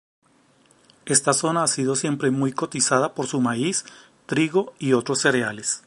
[1.05, 3.85] Esta zona ha sido siempre muy cotizada por su maíz,
[4.25, 5.79] trigo y otros cereales.